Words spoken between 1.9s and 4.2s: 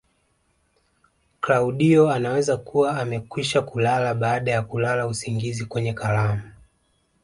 anaweza kuwa amekwisha kulala